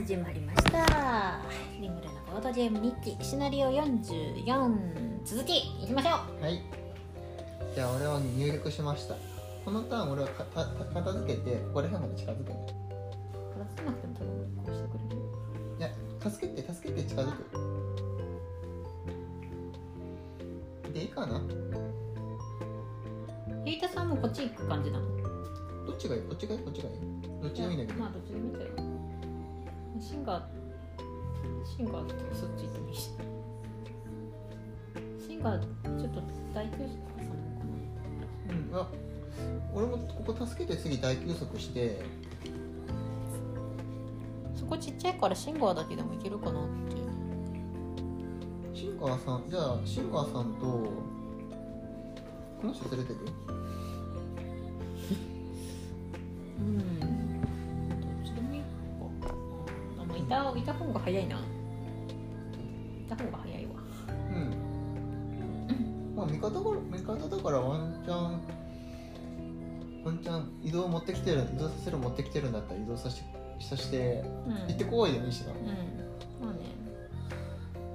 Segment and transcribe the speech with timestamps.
[0.00, 1.42] 始まりました。
[1.78, 4.78] リムルのボードゲーム日記シナリオ44
[5.26, 6.08] 続きいきましょ
[6.40, 6.42] う。
[6.42, 6.62] はい。
[7.74, 9.14] じゃあ俺は入力しました。
[9.62, 12.66] このターン俺はかたた片付けてここら辺まで近づくね。
[13.52, 14.28] 片付けなくても多分
[14.64, 15.20] こうしてくれる
[15.78, 15.90] いや
[16.30, 17.44] 助けて助けて近づく。
[20.94, 21.42] でいいかな？
[23.66, 25.06] ゆいたさんもこっち行く感じなの？
[25.86, 26.22] どっちがいい？
[26.22, 26.60] どっちがいい？
[26.60, 26.96] こっちがいい？
[27.42, 28.89] どっちでもいいんだけど、まあどっちでもいいんだよ
[30.00, 30.42] シンガー
[31.76, 33.10] シンガーってそっち行ってもいいし
[35.26, 36.22] シンガーちょっと
[36.54, 38.88] 大休息挟むのかなうんあ
[39.74, 42.02] 俺もここ助けて次大休息して。
[44.60, 46.96] そこちっちゃいからシンガーだけでもいけるかなって
[48.78, 50.92] シンガーさんじゃあシンガーさんとこ
[52.64, 53.26] の人連れてく
[56.58, 57.19] うん
[60.30, 61.36] たいた方が早いな。
[61.36, 61.40] い
[63.08, 63.70] た方が早いわ。
[64.08, 66.14] うん。
[66.16, 68.40] まあ味方から味方だからワンチャン
[70.04, 73.22] ワンチャン移動持ってきてる移動させる持ってきてるんだったら移動させ
[73.60, 75.52] させてうん行ってこいでもいいしな。
[75.52, 75.58] うん。
[76.46, 76.60] まあね。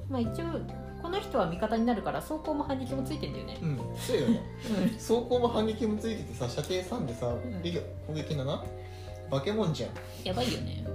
[0.10, 0.60] まあ一応
[1.02, 3.58] この人は味方になるから走行も反撃もついてんだよね。
[3.62, 3.78] うん。
[3.98, 4.42] そうよね。
[4.96, 7.62] 走行も反撃もついててさ射程3でさん。
[7.62, 8.64] 撃攻撃だな
[9.32, 9.92] 化け物じゃん。
[10.24, 10.86] やばいよね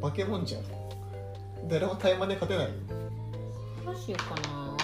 [0.00, 0.62] 化け物じゃん。
[1.68, 2.72] 誰もタイマンで勝てないよ。
[3.84, 4.76] どうしようかな。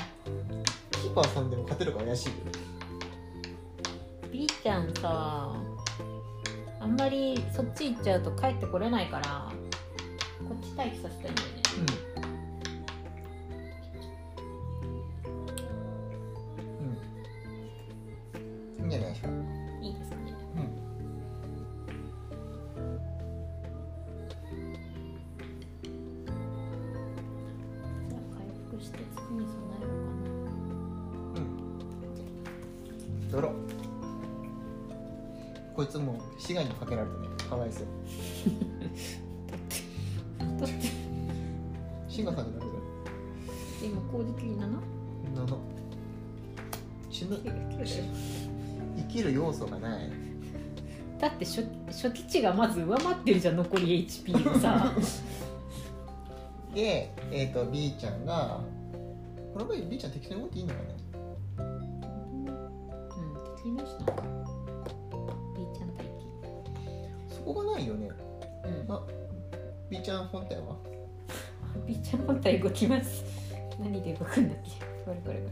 [0.92, 2.34] キーパーさんでも勝てるか怪しいよ。
[4.32, 5.54] B ちゃんさ
[6.80, 9.52] あんまりそっち行っちゃうと帰ってこれないから
[10.48, 11.63] こっち待機させたいんだよね
[35.74, 37.86] こいつもう死骸にかけられてねかわいそう。
[40.44, 40.74] なだって。
[42.08, 42.70] シンガさんになる
[43.82, 44.66] 今攻撃7な
[45.46, 45.60] の
[47.10, 47.34] 死ぬ。
[47.34, 48.04] 9だよ
[48.96, 50.10] 生きる要素がない。
[51.20, 54.92] だって初初期値がまず上回ってるじゃん残り HP をさ。
[56.74, 58.60] で、えっ、と B ちゃんが
[59.52, 60.80] この場合 B ちゃん適当に動いていいのか
[61.58, 61.84] なうん
[63.56, 64.13] 敵なしなのか
[72.44, 73.24] 体動きます。
[73.80, 74.70] 何で動くんだっけ？
[75.04, 75.44] これこれこれ。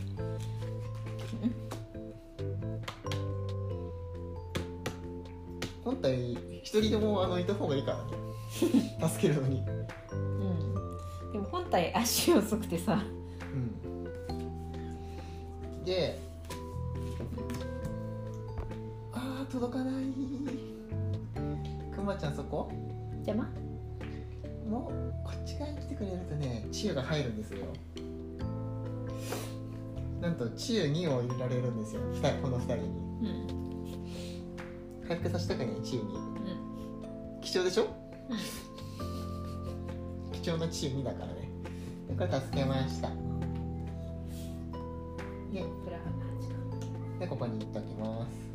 [5.85, 6.33] 本体
[6.63, 8.13] 一人でもあのいた方がいいからね。
[9.09, 9.65] 助けるのに。
[10.13, 10.15] う
[11.31, 11.33] ん。
[11.33, 13.03] でも本体足遅くてさ。
[13.53, 13.73] うん。
[15.85, 16.19] で
[19.13, 20.05] あー届かない。
[21.95, 22.71] くまちゃんそこ？
[23.27, 23.49] 邪魔？
[26.03, 27.67] くれるとね治癒が入るんですよ。
[30.21, 32.03] なんと治癒2を入れられるんですよ。
[32.43, 32.83] この2人に。
[32.83, 32.85] う
[35.05, 35.07] ん。
[35.07, 37.85] 回復させたくない治癒う2貴重でしょ？
[37.85, 37.89] ん。
[40.33, 41.49] 貴重な治癒2だからね。
[42.09, 43.09] でこれ助けました。
[45.53, 48.52] でプラハが8かでここに行っておきます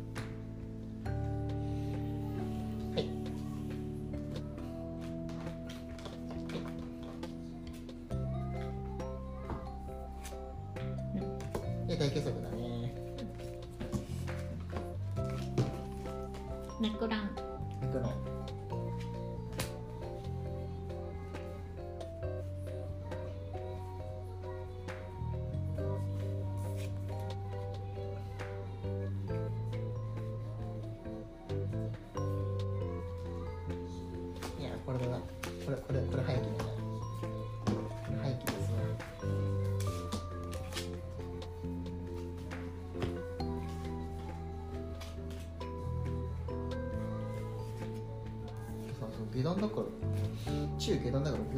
[11.98, 12.94] 大傑作だね。
[16.80, 17.37] ネクラン。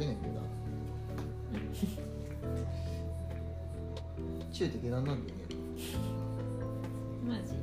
[0.01, 0.41] 下段だから食えないんだよな
[4.51, 5.45] 中って下段なんだよね
[7.27, 7.53] マジ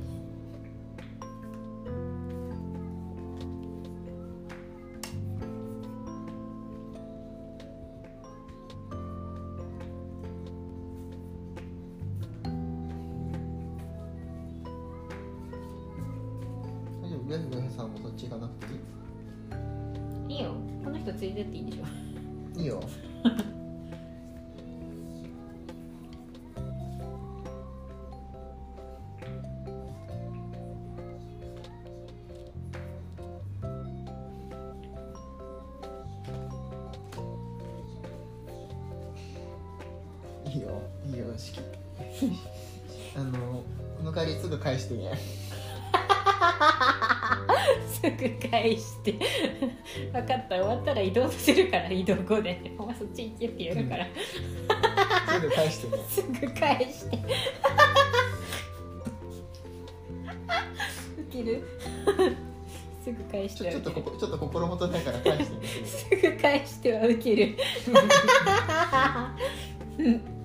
[17.01, 18.77] 大丈夫上上さんもそっち行かなくてい
[20.31, 20.53] いいいよ
[20.83, 21.98] この人連れてっていいんでしょ
[22.59, 22.81] いいよ。
[40.45, 41.61] いいよいいよしき
[43.15, 43.63] あの
[43.97, 45.13] この代わりすぐ返してね。
[47.87, 48.09] すぐ
[48.49, 49.15] 返して。
[50.13, 50.55] 分かった。
[50.55, 52.59] 終わったら移動させるから移動後で。
[52.77, 54.05] お前そっち行けってやるから、
[55.33, 57.17] すぐ返してね すぐ返して。
[61.19, 61.63] ウケる？
[63.03, 67.55] すぐ返しちょちょっとてはウケるここちょっと心もとないから返してねすぐ返してはウケる。
[69.97, 70.38] うん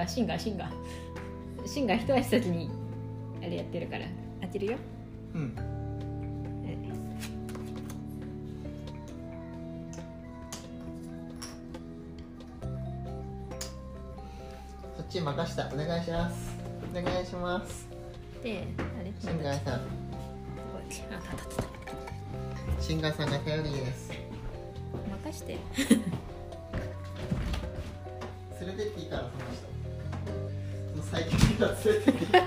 [0.00, 1.68] ガーシンガーシンガー。
[1.68, 2.70] シンガー一足先に
[3.42, 4.06] あれやってるから。
[4.40, 4.78] 当てるよ。
[5.34, 5.54] うん。
[6.64, 6.74] え
[14.96, 15.68] そっち任した。
[15.68, 16.56] お願いします。
[16.90, 17.86] お願いします。
[18.42, 18.66] で
[18.98, 19.80] あれシンガーさん。
[19.80, 19.82] あ
[21.20, 21.68] たたたた
[22.80, 24.10] シンガーさんが頼りです
[25.22, 25.58] 任して
[28.60, 29.79] 連れてっていいからその人
[31.10, 32.44] 最近から連れてっていいから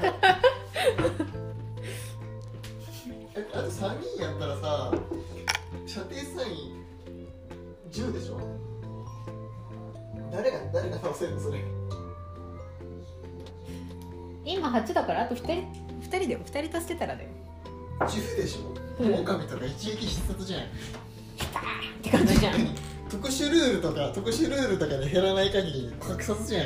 [3.36, 4.94] えあと3人やったらさ
[5.86, 6.74] 射程3位
[7.92, 8.39] 10でしょ
[10.31, 11.60] 誰が誰が倒せるのそれ。
[14.45, 15.51] 今8だからあと2人
[16.01, 17.30] 2人で2人足してたらだよ。
[18.00, 20.62] 10でしょうん狼とか一撃必殺じゃん。
[20.62, 20.66] っ
[22.01, 22.54] て感じじゃん。
[23.09, 26.66] 特殊ルールとか特殊ルールとかで減らない限り格殺じゃん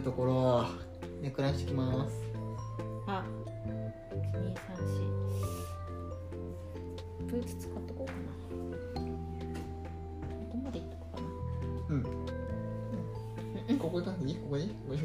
[0.00, 0.64] いところ
[1.22, 2.16] ネクランしてきます
[3.06, 3.22] あ、
[4.12, 4.84] 二三四。
[7.26, 8.18] ブーツ使っとこうかな。
[8.94, 9.04] こ
[10.52, 11.22] こまでいっとこうか
[11.90, 12.02] うん
[13.78, 14.36] ここ行かんでいい？
[14.36, 15.00] ここにここいい？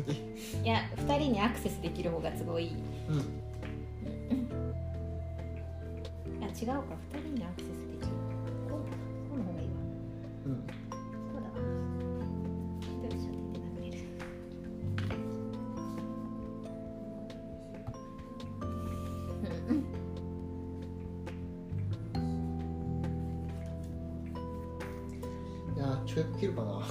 [0.58, 0.64] な。
[0.64, 2.76] いや、二人にアクセスできる方が都合いい。
[3.10, 3.35] うん
[26.16, 26.82] いやーちょい切るかな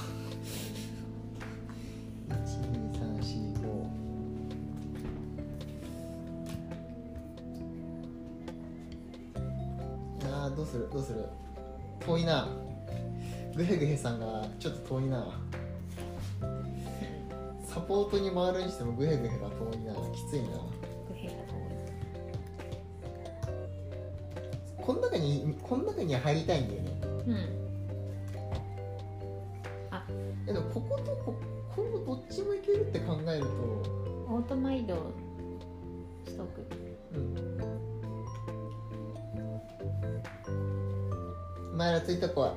[2.29, 3.49] ？12345
[10.21, 10.91] いやーどうする？
[10.93, 11.25] どうする？
[12.01, 12.49] 遠いな。
[13.57, 15.41] グヘグヘさんがちょっと遠いな。
[17.67, 19.95] サポートに回るにしてもグヘグヘが遠いな。
[20.15, 20.49] きついな。
[24.83, 26.83] この中にこの中に入りたいんだよ
[30.47, 31.35] えでもこことこ
[31.75, 33.47] こどっちもいけるって考えると。
[34.29, 34.95] オートマイド
[36.27, 36.67] しとく。
[37.15, 37.35] うん。
[41.73, 42.55] お前らついた子は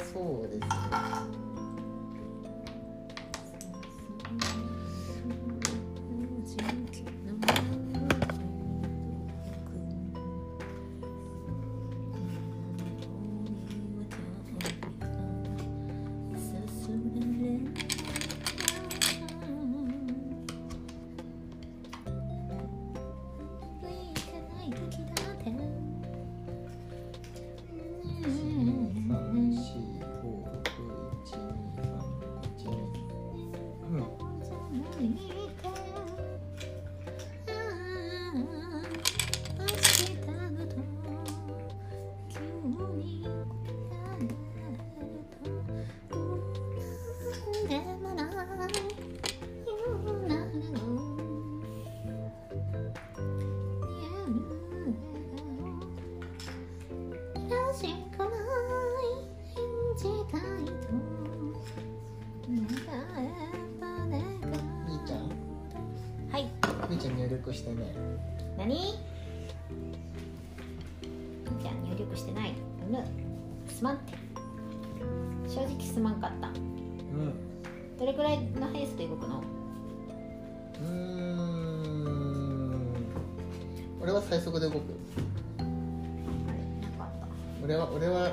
[0.00, 1.29] そうですね。
[78.00, 79.42] どれくらいの速さで動くの？
[80.80, 82.74] うーん。
[84.00, 84.80] 俺は最速で動く。
[87.62, 88.32] 俺は俺は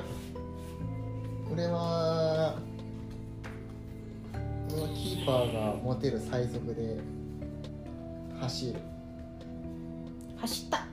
[1.52, 2.54] 俺は
[4.72, 6.98] 俺はキーパーが持てる最速で
[8.40, 8.80] 走る。
[10.38, 10.87] 走った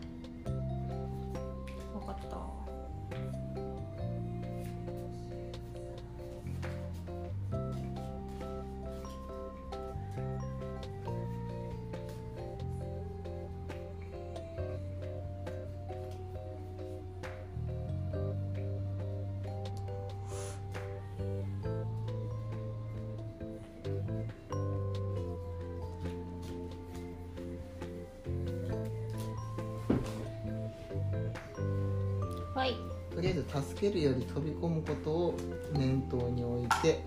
[34.36, 35.38] 飛び込むことを
[35.72, 37.02] 念頭に置いて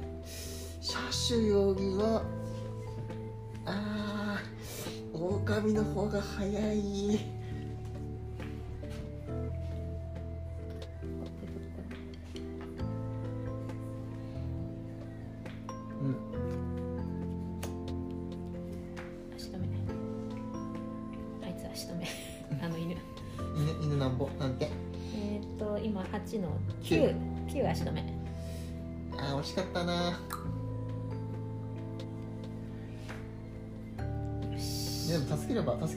[0.80, 2.22] 車種容疑は
[3.66, 7.37] あー狼の方が早い。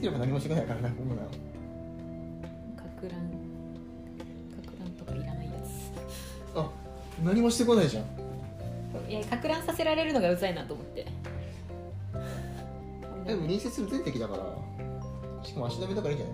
[0.02, 1.26] ければ何もしてくれないからなホームラン
[2.76, 3.20] かく乱
[4.50, 5.52] かく乱とかいらないや
[6.56, 6.68] あ
[7.22, 8.04] 何もしてこないじゃん。
[9.06, 11.06] ついやかく乱させられるのがうざいなと思って。
[13.24, 14.44] でも隣接する全敵だから
[15.44, 16.32] しかも足止めだからいいんじゃな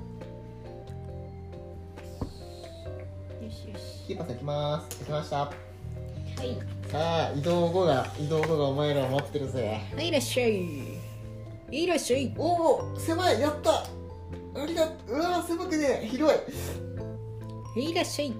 [3.42, 3.44] い。
[3.44, 4.06] よしよし。
[4.06, 4.98] キーパーさん行きます。
[5.00, 5.37] 行きました。
[5.37, 5.52] は
[6.42, 6.56] い。
[6.90, 9.78] さあ移動後が移動後がお前らを待ってるぜ。
[9.94, 10.98] はいいらっしゃい
[11.70, 12.32] いらっしゃい。
[12.37, 13.84] おお狭いやった。
[14.60, 16.34] ありがうわー狭くね広
[17.76, 17.90] い。
[17.90, 18.32] いらっしゃい。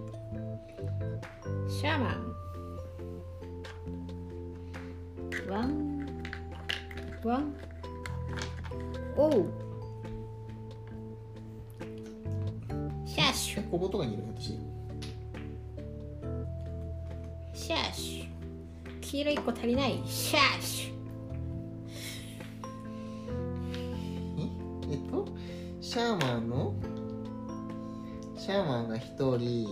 [1.68, 2.28] シャーマン。
[5.49, 6.08] ワン。
[7.23, 7.54] ワン。
[9.16, 9.32] おう。
[13.04, 13.70] シャッシュ。
[13.70, 14.58] こことかにいるひょっとして
[17.52, 19.00] シャッシュ。
[19.00, 20.02] 黄色一個足りない。
[20.06, 26.75] シャッシえャーマンの？
[28.37, 29.37] シャーマンが一人。
[29.37, 29.69] ュ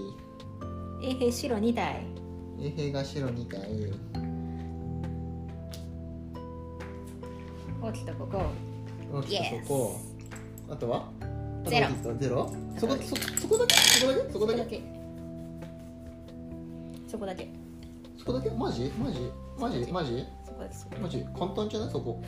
[1.02, 2.06] 衛兵白2体。
[2.60, 3.94] 衛兵が白2体。
[7.80, 8.42] 大きとここ
[9.12, 10.00] 大きくここ
[10.68, 11.08] あとは？
[11.64, 11.88] ゼロ。
[12.18, 12.52] ゼロ？
[12.76, 13.74] そこそそこだけ？
[13.76, 14.30] そこだけ？
[14.30, 14.82] そこだけ？
[17.08, 17.26] そこだけ。
[17.26, 17.48] そこだけ。
[18.18, 18.50] そこだけ？
[18.50, 18.92] マジ？
[18.98, 19.20] マジ？
[19.58, 19.90] マジ？
[19.90, 20.26] マジ？
[21.00, 21.24] マジ？
[21.38, 21.90] 簡単じゃない？
[21.90, 22.22] そこ。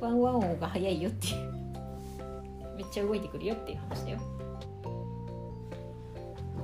[0.00, 1.53] ワンワン王が早いよっていう
[2.76, 4.18] めっちゃ動いてくるよっていう話だよ。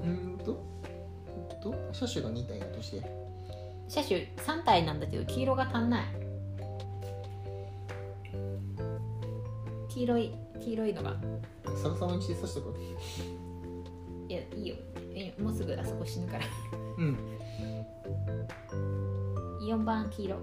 [0.02, 0.62] うーんと
[1.62, 3.02] と車種が2体だとして？
[3.88, 6.05] 車種3体なんだけど黄色が足んない。
[9.88, 11.17] 黄色い黄色いのが。
[11.83, 12.79] 逆さまにして刺しとく？
[14.29, 14.76] いやいいよ。
[15.38, 16.45] もうすぐあそこ死ぬから。
[16.99, 17.19] うん。
[19.62, 20.37] 4番黄色。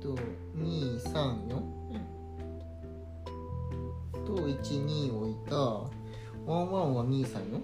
[0.00, 0.14] と
[0.56, 1.60] 234
[4.36, 5.88] と12置いたワ
[6.46, 7.60] ンワンは234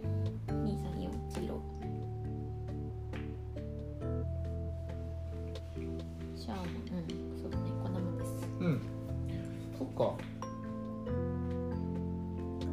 [0.49, 1.63] 234黄色。
[6.37, 6.67] シャーマン。
[6.67, 6.73] うん
[7.41, 7.63] そうだね。
[7.83, 8.31] こんなもんです。
[8.61, 8.81] うん。
[9.79, 10.17] そっか。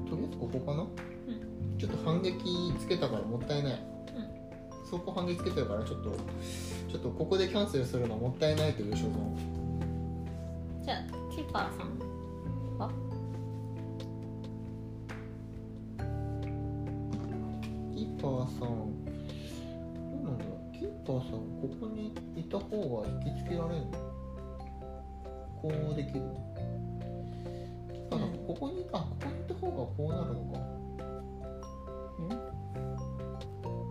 [0.09, 0.87] とりあえずここかな、
[1.77, 3.83] ちょっと反撃つけたからもったいない、
[4.89, 6.09] そこ反撃つけてるからちょっと
[6.91, 9.35] ちょっとここでキャンセルするのはもったいないという所存。
[10.83, 11.03] じゃあ
[11.33, 12.08] キーパーさん
[21.29, 23.91] さんここにいた方が引きつけられるの？
[25.61, 26.21] こうできる
[27.91, 30.59] キーパーさんうんここにあここにいた方がこうなるのか。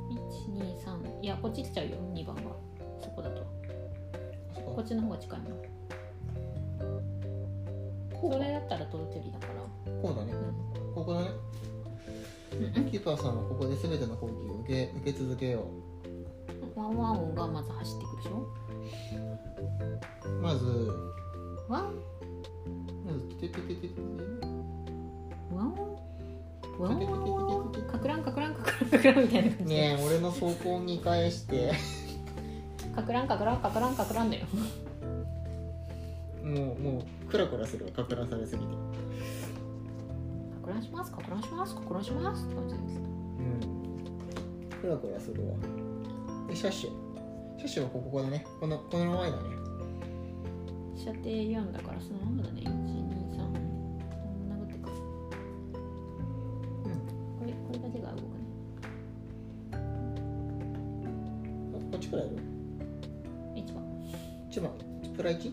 [0.08, 1.96] 123いやこっち来ちゃうよ。
[2.14, 2.42] 2番は。
[3.00, 3.46] そこだと。
[4.54, 5.46] こっちの方が近いな
[8.20, 9.92] それだったら遠距離だから。
[10.02, 10.32] こうだね。
[10.94, 11.28] ここだね。
[12.76, 15.97] うんキーパーさんはここで全ての攻撃を受け受け続けよワ
[16.90, 18.46] ンワン音がまず走ってくるでしょ？
[20.28, 20.92] うまず
[21.68, 21.92] ワン？
[23.40, 23.88] てててて。
[23.88, 24.00] てて
[25.52, 25.74] ワン
[26.78, 27.14] ワンワ
[27.64, 27.72] ン？
[27.90, 29.50] かくらんかくらんかくらんかくらんみたいな。
[29.50, 31.72] 感じで、ねえ俺の走行に返して。
[32.94, 34.46] かくらんかくらんかくらんかくらんだよ。
[36.44, 38.66] もうもうクラクラするわかく乱されすぎて。
[40.60, 42.96] かくらんしますかくらんしますかくらんしますって感じです。
[42.96, 43.00] うん。
[44.80, 45.54] クラクラするわ
[46.48, 46.88] で車種。
[47.58, 48.46] 車種はここだね。
[48.58, 49.42] このこの前だね。
[50.96, 52.62] 射程4だからそのままだね。
[52.62, 52.68] 123
[54.48, 54.94] 殴ってくる
[57.38, 58.28] これこれだけが動くね。
[59.72, 59.74] あ
[61.92, 62.38] こっちくらいやる
[63.54, 63.84] ？1番。
[64.50, 64.72] 一番。
[65.16, 65.52] プラ 1?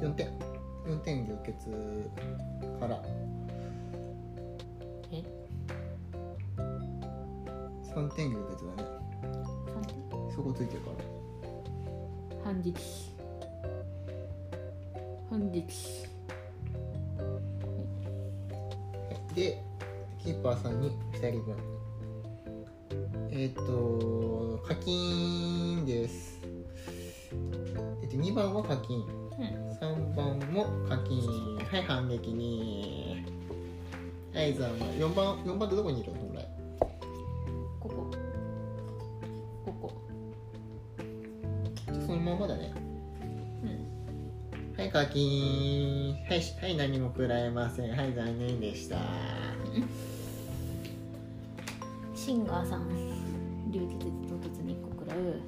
[0.00, 0.28] 4点。
[0.86, 1.52] 4点流血
[2.80, 3.02] から。
[5.12, 5.22] え
[7.94, 8.82] ？3点流血だね。
[8.82, 8.84] 3
[10.42, 11.04] 点そこついてるから。
[12.44, 12.74] 反撃
[15.30, 15.62] 反撃
[19.34, 19.62] で
[20.22, 21.56] キーパーさんに2人分。
[23.30, 26.38] えっ、と課金です。
[28.02, 28.98] えっ、と2番は課金。
[28.98, 29.70] うん。
[29.78, 31.22] 3番も課金。
[31.56, 33.24] はい反撃に。
[34.34, 36.21] はいざま4番4番ってどこにいるの？
[45.02, 47.90] 課金はいしはい何も食らえません。
[47.90, 48.96] はい残念でした。
[52.14, 52.88] シンガーさん
[53.72, 55.40] 流血で唐突に1個食らう。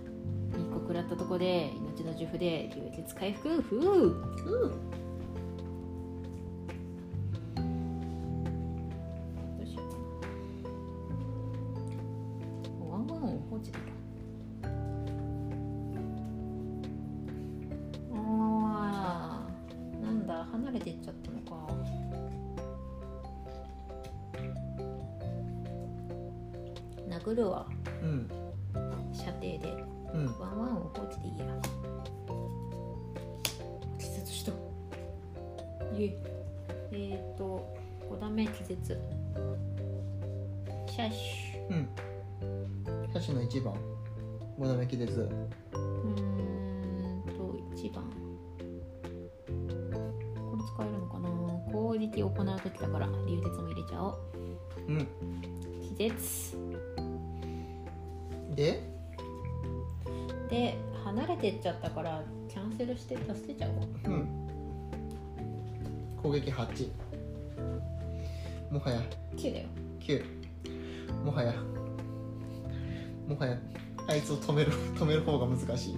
[0.58, 4.16] 2個食らったとこで命の呪符で流血回復ふう
[61.94, 64.12] からキャンセルして助けちゃおう。
[64.12, 64.26] うん。
[66.20, 66.88] 攻撃8
[68.70, 69.00] もはや。
[69.36, 69.66] 9だよ。
[70.00, 70.24] 9
[71.24, 71.54] もはや。
[73.28, 73.56] もはや。
[74.08, 75.96] あいつを止める止める方が難しい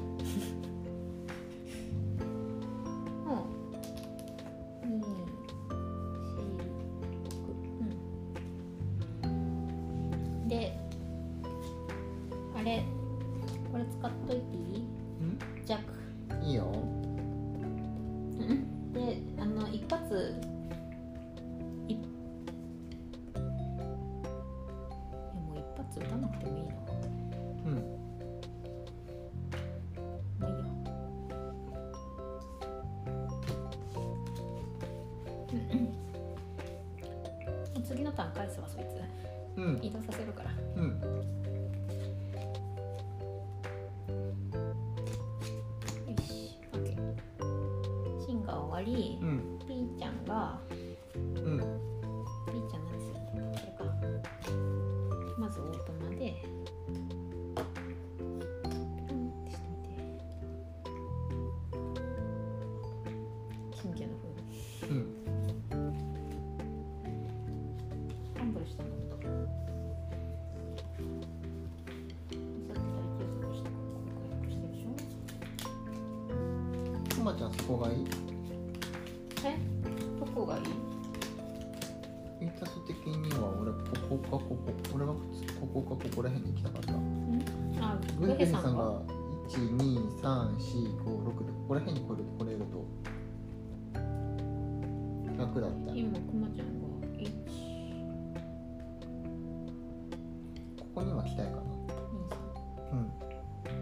[100.96, 101.59] ここには来たいかな。
[101.59, 103.12] 2うん。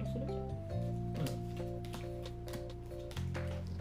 [0.03, 0.37] 3それじゃ。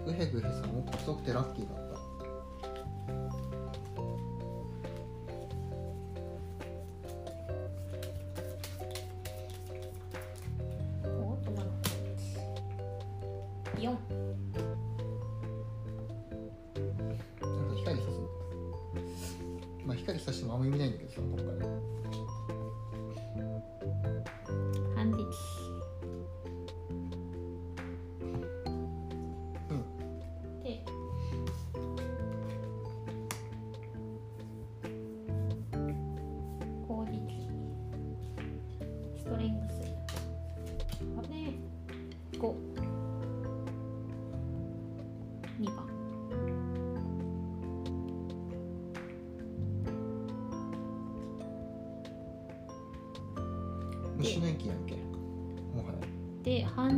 [0.06, 1.83] グヘグヘさん遅くてラッキーだ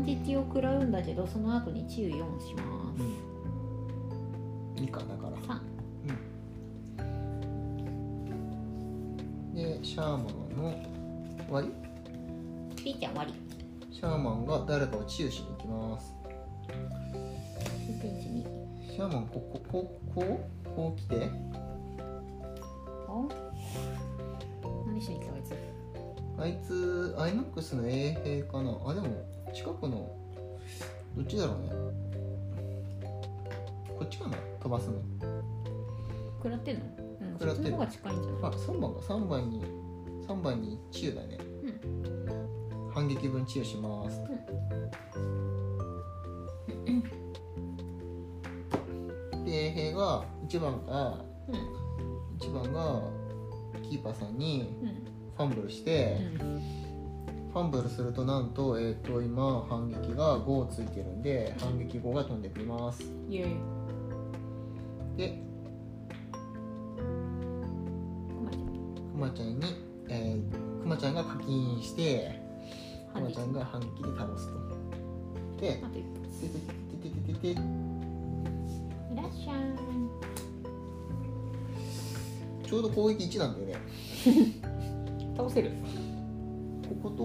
[0.05, 2.15] 撃を食らうんだけどその後に治癒4
[2.47, 2.63] しま
[2.95, 3.01] す。
[4.77, 4.85] うん。
[4.85, 5.37] 2かだから。
[5.37, 5.75] 3
[9.55, 10.27] でシャーマンの
[11.47, 11.71] 終わり。
[12.75, 13.33] ピーちゃん終わり。
[13.91, 16.13] シャーマンが誰かを治癒しに行きます。
[18.95, 21.29] シャーマンこここうこうこう来て
[27.61, 28.71] つアイノックスの衛兵かな？
[28.85, 29.07] あでも
[29.53, 30.11] 近くの
[31.15, 31.69] どっちだろうね。
[33.97, 34.35] こっちかな？
[34.61, 34.95] 飛ばすの。
[36.37, 36.85] 食らってんの？
[37.21, 37.71] うん食らってる。
[37.71, 38.41] の方が近いんじゃない？
[38.43, 39.63] あ3番が3番に
[40.27, 41.37] 3番に治癒だね。
[42.93, 44.21] 反撃分治癒します。
[49.45, 51.55] で衛兵が1番がうん。
[52.37, 53.01] 1番が
[53.81, 54.89] キーパーさんにうん。
[55.37, 56.84] ファンブルして、うん
[57.55, 63.01] ファンブルするとなんと,、えー、と今反撃が5ついてるんで反撃5が飛んできます。
[63.29, 63.55] イエーイ。
[65.15, 65.41] で
[68.27, 68.67] こまちゃん
[69.09, 69.65] くまちゃんに、
[70.09, 72.41] えー、くまちゃんが課金して
[73.13, 74.59] くまちゃんが反撃で倒すと。
[75.61, 75.79] でて。
[75.79, 79.57] てててていらっしゃい。
[82.67, 83.75] ちょうど攻撃1なんだよね。
[85.37, 85.71] 倒せる
[87.05, 87.23] ここと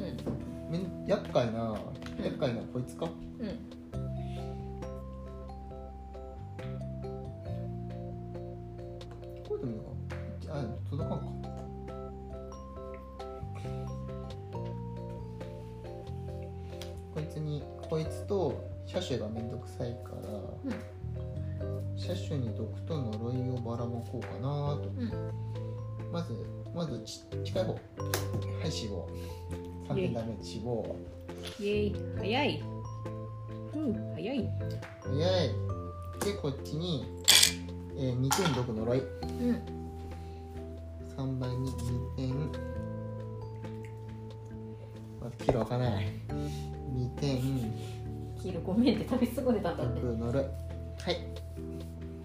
[0.00, 0.72] うん。
[0.72, 1.76] めん厄介な
[2.22, 3.06] 厄介なこいつか？
[3.40, 3.69] うん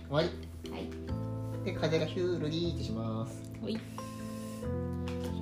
[0.09, 0.29] わり
[0.71, 0.87] はい。
[1.65, 3.41] で風がヒュールリーってします。
[3.59, 3.73] ほい。
[3.73, 3.79] ヒ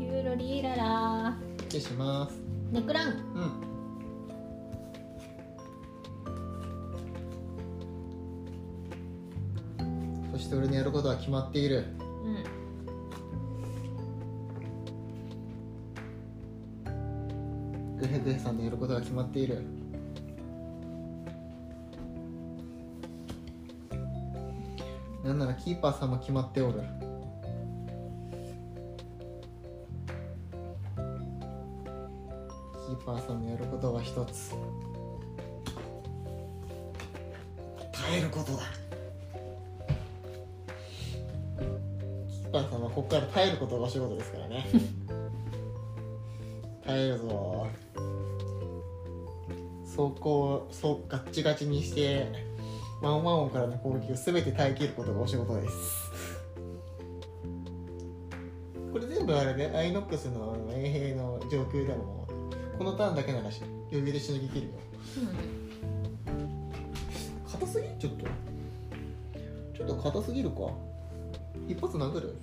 [0.06, 1.38] ューロリーララ
[1.70, 2.42] でします。
[2.72, 3.10] ネクラン。
[3.10, 3.52] うん。
[10.32, 11.86] そして俺のやることは決まっている。
[12.24, 12.44] うん。
[18.00, 19.62] グヘグヘさんのやることが決まっている
[25.24, 26.82] なんならキーパーさんも決まっておる。
[32.86, 34.54] キーパーさんのやることは一つ。
[37.94, 38.64] 耐えることだ。
[42.28, 44.66] キーパーさんはここから耐えることがお仕事ですからね。
[46.86, 47.68] 耐えるぞ。
[49.86, 52.28] 走行そうガッチガチにして
[53.04, 56.10] ワンワンオンからの攻撃を全て耐え切ることがお仕事です。
[58.94, 62.26] これ全部あれでアイノックスの衛兵の上級でも
[62.78, 63.62] このターンだけならし
[63.92, 64.74] 余裕でしのぎきるよ。
[67.52, 67.90] 硬すぎ？
[68.00, 68.26] ちょっと。
[69.78, 70.72] ちょっと硬すぎるか？
[71.68, 72.38] 一発殴る？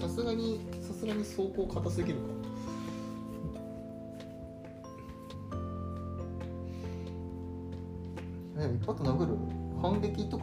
[0.00, 2.24] さすがにさすがに走行硬すぎるか？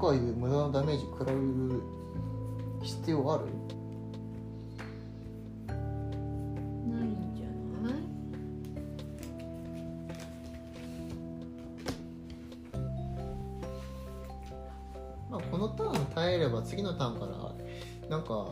[0.02, 1.82] かいう無駄なダメージ食らう
[2.82, 3.46] 必要ある？
[5.70, 7.46] うんないんじゃ
[7.92, 8.02] ない？
[15.30, 17.54] まあこのターン耐えれば次のターンから
[18.10, 18.48] なんか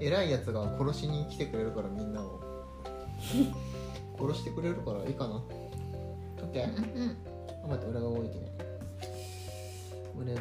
[0.00, 2.40] 偉いやつが殺しに来てくれるからみんなを。
[4.18, 5.34] 殺してくれるからいいかな。
[6.40, 6.66] OK?
[7.68, 8.46] 待って俺が動いてね。
[10.18, 10.40] 俺が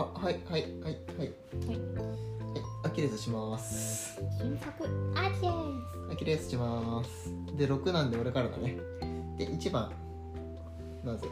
[0.00, 0.92] あはいはいはいはい。
[1.18, 1.30] はい。
[2.84, 4.18] アキレスします。
[4.38, 4.66] 瞬足
[5.14, 5.48] アキレ
[6.12, 7.30] アキレスします。
[7.56, 8.78] で6なんで俺からだね。
[9.36, 9.92] で1番。
[11.04, 11.28] なぜ？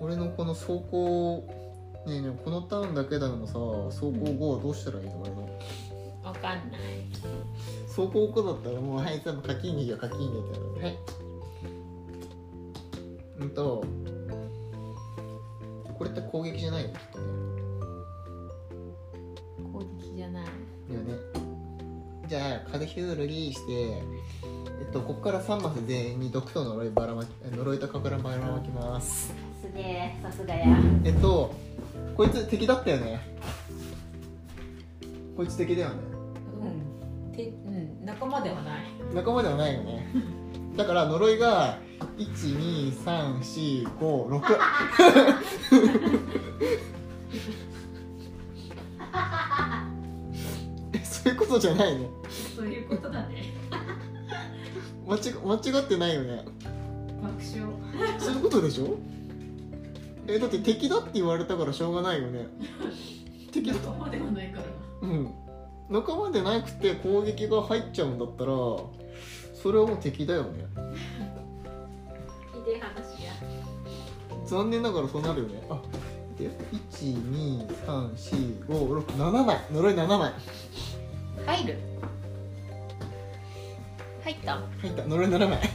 [0.00, 1.44] 俺のこの走行
[2.06, 3.54] ねえねえこのターンだけだのさ
[3.94, 5.20] 走行後はどうしたらいいの？
[5.20, 5.48] 俺の。
[6.24, 6.80] わかんない。
[7.86, 10.72] 走行後だったらもうはい全部課金には課金にってなる。
[10.82, 10.98] はい。
[13.40, 13.84] うんと
[15.96, 17.24] これって攻撃じゃないよきっとね
[19.72, 20.44] 攻撃じゃない。
[20.44, 21.14] だよね。
[22.28, 24.02] じゃあ風ヒュールリーしてえ
[24.88, 30.64] っとここから3マス全員に毒と呪いばらまきえ呪いとかくらばらまきますすげえさすがや。
[31.04, 31.54] えっと
[32.16, 33.20] こいつ敵だったよね。
[35.36, 35.94] こいつ敵だよね。
[37.30, 37.32] うん。
[37.32, 38.04] てうん。
[38.04, 38.82] 仲間ではない。
[39.14, 40.06] 仲間ではないよね。
[40.76, 41.78] だから呪いが
[42.18, 44.40] 12345
[50.94, 52.08] えそういうことじゃないね
[52.56, 53.52] そういうことだね。
[55.06, 56.44] 間違間違ってないよね。
[57.22, 57.60] 爆笑。
[58.18, 58.96] そういうことでしょ？
[60.28, 62.46] えだって敵だって言われたからしょうがないよね。
[63.50, 64.66] 敵だ仲間ではないから。
[65.02, 65.32] うん。
[65.88, 68.90] 仲間でなくて攻撃が入っちゃうんだったらそ
[69.72, 70.66] れはもう敵だよね。
[72.52, 73.32] ひでえ話や。
[74.44, 75.66] 残念ながらそうなるよね。
[75.70, 75.80] あ
[76.38, 76.50] で
[76.92, 80.34] 1234567枚呪い7枚
[81.46, 81.78] 入る。
[84.22, 84.60] 入った。
[84.82, 85.06] 入った。
[85.06, 85.58] 呪い7枚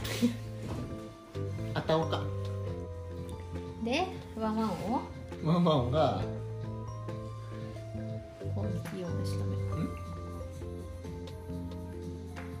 [1.74, 2.22] あたおか
[3.84, 4.06] で
[4.38, 5.02] ワンワンを
[5.44, 6.22] ワンワンが
[8.54, 9.62] 攻撃用の仕留め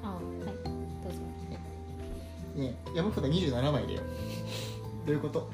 [0.02, 1.18] あはいどうぞ。
[2.56, 4.00] ね山札27枚だよ。
[5.06, 5.48] どういうこと？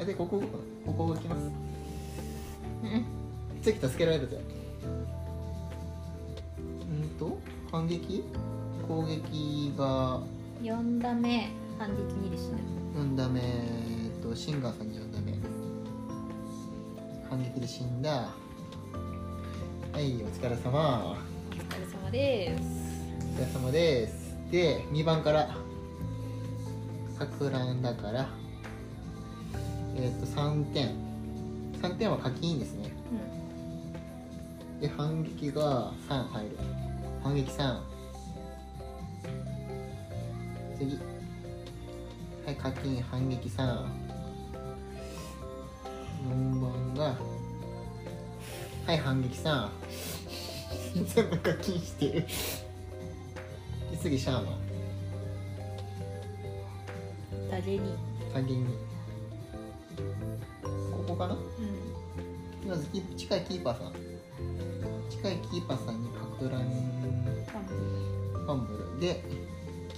[0.00, 0.42] あでここ
[0.84, 1.42] ここ動きます。
[2.82, 3.04] うん。
[3.62, 4.40] 次助けられるぜ。
[6.58, 6.60] う
[7.06, 7.38] んと
[7.70, 8.24] 反撃？
[8.88, 10.20] 攻撃が
[10.60, 12.58] ？4打目反撃2で死ぬ
[13.00, 13.40] 4ダメ
[14.32, 15.34] えっとシンガーさんに4ダメ
[17.28, 18.10] 反撃で死んだ。
[18.10, 21.18] はいお疲れ様。
[21.50, 22.62] お疲れ様です。
[23.20, 24.34] お疲れ様です。
[24.50, 25.54] で2番から
[27.18, 28.26] かく乱だから
[29.96, 30.94] えっ、と3点。
[31.82, 32.90] 3点は課金ですね。
[34.80, 36.58] で反撃が3入る。
[37.22, 37.80] 反撃3
[40.78, 40.98] 次。
[42.46, 43.50] はい課金反撃
[46.28, 47.16] 34番が
[48.86, 49.68] はい反撃3
[51.14, 52.12] 全部課金してる。
[52.12, 52.26] で
[54.00, 54.44] 次シャーマン。
[54.44, 54.46] う
[57.46, 57.80] んダゲに？
[58.32, 58.66] 加減に。
[60.64, 61.34] ここかな？
[61.34, 61.38] う
[62.66, 62.68] ん。
[62.68, 63.92] まずキープ近いキーパーさん。
[65.10, 66.60] 近いキーパーさんにかく乱
[67.52, 67.64] パン。
[67.66, 69.00] プファンブル。
[69.00, 69.22] で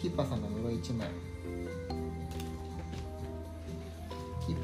[0.01, 1.09] キーパーさんの呪い1枚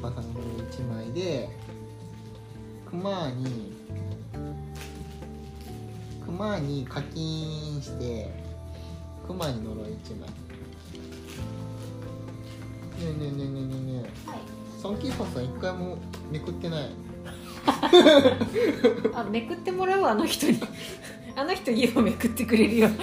[0.01, 1.47] キーパーさんの呪い1枚で
[2.89, 3.71] クマーに
[6.25, 8.31] クマーに課金して
[9.27, 10.27] クマに呪い1枚。
[10.27, 10.35] ね
[13.01, 14.29] えねえねえねえねえねえ。
[14.29, 14.39] はい
[14.81, 15.99] サンキーパーさん1回も
[16.31, 16.89] めくってない。
[19.13, 20.59] あめくってもらうあの人に。
[21.37, 22.89] あの人家をめくってくれるよ。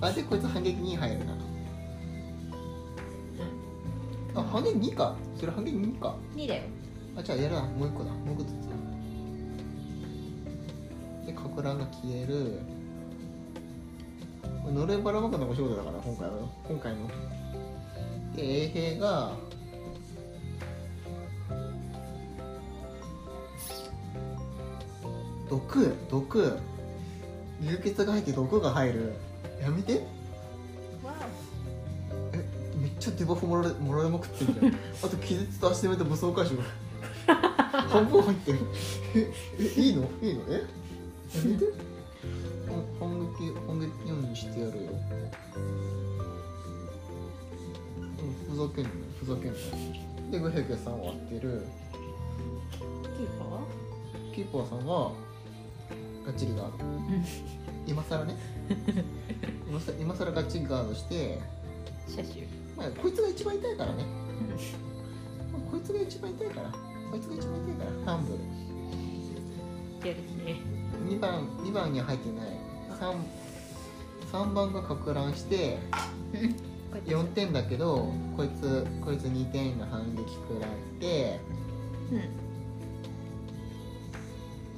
[0.00, 1.41] あでこいつ反撃に入るな
[4.52, 5.16] 半減2か？
[5.40, 6.62] それ半減2か？2だよ。
[7.16, 8.10] あじゃあやるなもう一個だ。
[8.10, 8.52] もう一個ずつ
[11.26, 12.60] でかくらが消える。
[14.70, 16.34] のればらまくのお仕事だから今回は。
[16.68, 17.08] 今回も
[18.36, 19.32] で衛兵が
[25.48, 26.58] 毒毒。
[27.62, 29.14] 流血が入って毒が入る。
[29.62, 30.06] やめて。
[33.16, 34.66] デバフもられもられまくってんじゃん。
[35.02, 36.58] あと気絶と足止めと武装回収
[37.26, 38.58] 半分入ってる。
[39.14, 40.08] ええいいの？
[40.22, 40.42] いいの？
[40.48, 40.52] え？
[40.52, 40.60] や
[41.44, 41.64] めて。
[42.68, 43.26] 反反撃
[43.66, 44.90] 反撃ようにしてやるよ。
[48.18, 48.94] うんふざけんなよ。
[49.18, 49.54] ふざけんなよ。
[50.30, 51.66] でグヘグさんを割ってる。
[53.02, 54.34] キーパー？
[54.34, 55.12] キーパーさんは
[56.24, 56.84] ガッチリガード。
[57.86, 58.36] 今更ね。
[59.68, 61.40] 今さ今更ガッチリガードして、
[62.08, 64.04] 車種まあ、こいつが一番痛いからね、
[65.52, 66.70] まあ、こいつが一番痛いから。
[67.12, 70.62] こいつが一番痛いからハンブルやるね。
[71.06, 72.46] 2番2番には入ってない。
[72.98, 73.14] 3,
[74.32, 75.76] 3番がか乱して
[77.04, 81.38] 4点だけどこいつこいつ2点の反撃食らって
[82.10, 82.18] うん。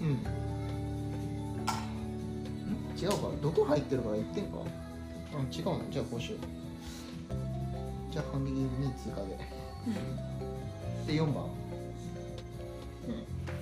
[0.09, 0.15] うん。
[0.15, 0.19] ん？
[3.01, 3.17] 違うか。
[3.41, 4.59] 毒入ってるから1点か？
[5.35, 6.41] あ違うなじゃあこうしよう
[8.15, 9.37] じゃあ反撃2追加で
[11.05, 11.45] で4番。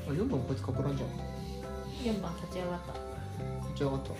[0.07, 1.09] あ4番こいつかく乱じゃん。
[1.09, 1.17] こ
[2.05, 2.93] 4番立ち上がった。
[2.93, 2.97] っ
[3.75, 4.11] ち上がった。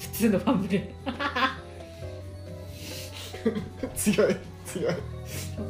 [0.00, 0.80] 普通のファンブル
[3.94, 4.94] 強い強い。
[4.94, 5.00] こ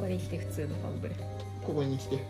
[0.00, 1.14] こに来て普通のファンブル
[1.62, 2.24] ここに来て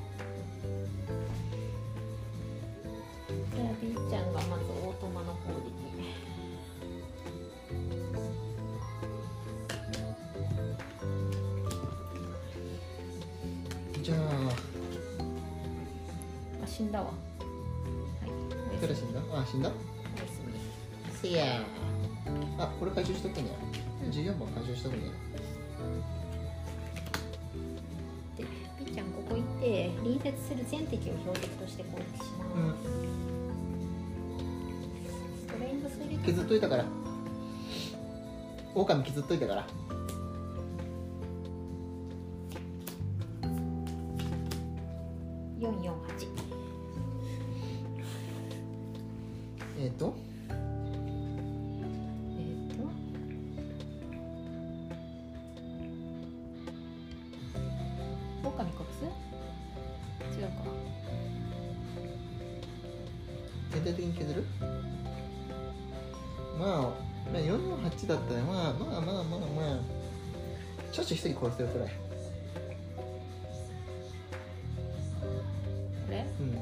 [38.94, 39.63] 狼削っといたから。
[67.96, 69.40] 448だったらまあまあまあまあ。
[69.40, 70.04] まあ
[70.94, 71.88] 車種一人殺せるくらい。
[76.07, 76.57] これうん。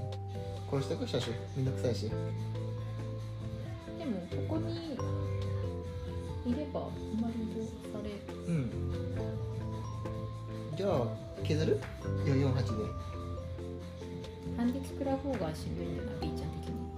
[0.70, 2.08] 殺してく車種めんどくさいし。
[2.08, 4.94] でもここに
[6.46, 8.08] いればあんまりされ
[8.46, 8.70] うん。
[10.74, 11.06] じゃあ
[11.44, 11.78] 削る
[12.24, 13.12] ?448 で。
[14.56, 16.91] 反撃食らう方がしんどいんだよな B ちゃん的に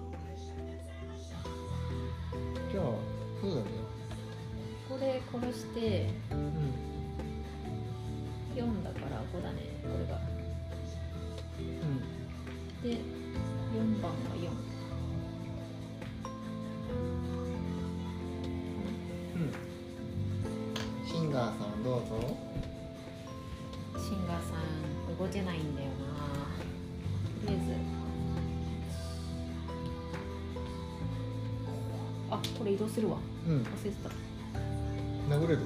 [5.55, 6.39] してうん
[8.55, 10.21] 4だから5だねこれが。
[11.59, 12.01] うん
[12.83, 12.99] で
[13.75, 14.49] 4番が4
[19.35, 21.09] うん。
[21.09, 22.37] シンガーさんどうぞ。
[23.99, 25.95] シンガーさん動けないんだよな。
[27.47, 27.73] とりあえず。
[32.31, 33.19] あこれ移動するわ。
[33.49, 33.63] うん。
[33.63, 34.11] 忘れてた
[35.37, 35.61] 殴れる。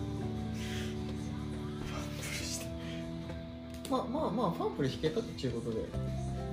[3.91, 5.85] まあまあまあファンプル引けたっていうことで。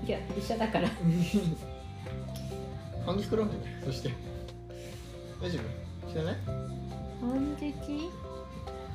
[0.07, 0.88] いや飛車だから。
[3.05, 4.09] 反撃食らうんじゃないそして。
[5.41, 5.59] 大丈
[6.07, 6.11] 夫？
[6.11, 6.36] 知らない？
[7.22, 8.09] 反撃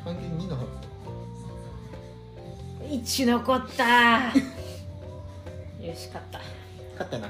[0.04, 0.64] 反撃2のは
[2.88, 4.28] 1残った。
[5.84, 6.40] よし勝った。
[6.94, 7.28] 勝ったな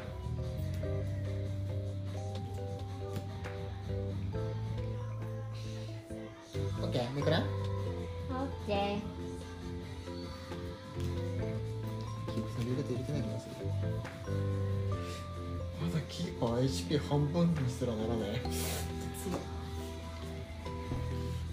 [17.11, 18.41] 半分にすらならない。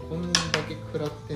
[0.07, 0.39] こんだ
[0.69, 1.35] け食らって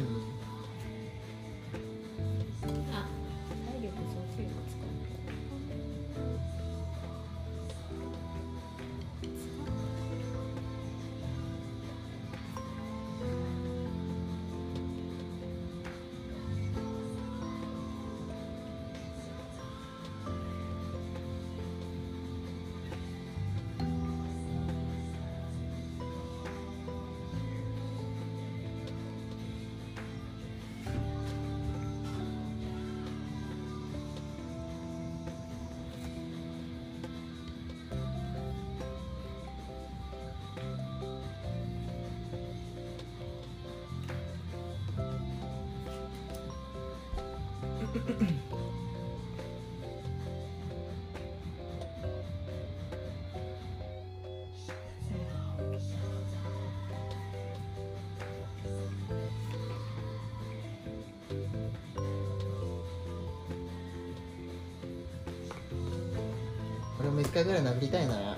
[66.99, 68.37] 俺も一回ぐらい殴りたいな。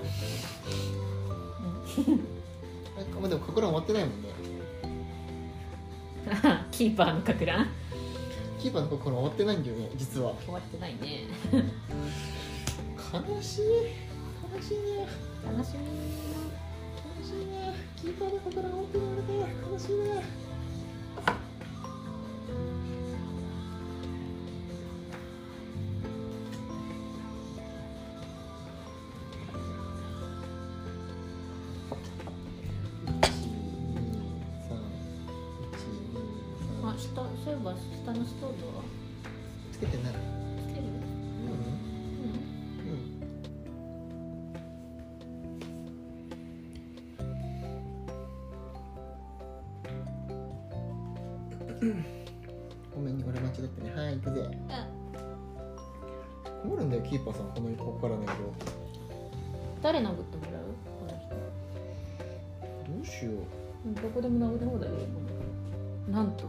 [2.96, 4.28] あでも心終わってないもんね。
[6.72, 7.83] キーパーのかく乱？
[8.74, 10.34] パーの心終わってないんだよね実は。
[10.44, 11.28] 終わってないね。
[11.52, 13.62] 悲しい。
[14.52, 15.06] 悲しいね。
[15.46, 15.86] 楽しみ
[16.98, 17.74] 悲しいね。
[17.96, 19.32] キーパーの心終わってないので
[19.72, 20.43] 悲しいね
[37.44, 38.82] そういえば下のストーブは？
[39.70, 40.12] つけてない。
[40.14, 40.16] つ
[40.72, 40.86] ける
[51.82, 52.04] うん。
[52.94, 53.92] ごめんね俺間違ってね。
[53.94, 54.48] はい行くぜ。
[54.70, 54.86] あ
[56.62, 58.32] 困るんだよキーパーさんこのここからの色。
[59.82, 60.62] 誰殴ってもらう？
[60.98, 61.28] この人。
[62.90, 63.34] どうしよう。
[63.86, 64.96] うんどこでも殴り放題よ
[66.08, 66.48] なんと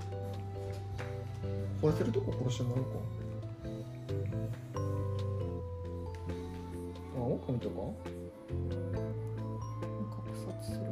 [1.86, 2.98] 殺せるとこ殺してもらおうか。
[7.16, 7.76] あ狼とか？
[10.10, 10.86] 格殺する。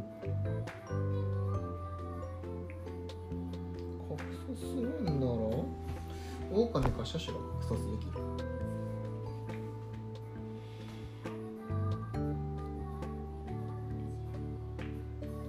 [4.07, 4.21] 格
[4.53, 5.31] 殺するんなら
[6.51, 8.05] 狼かシャシュが格殺でき。
[8.05, 8.11] る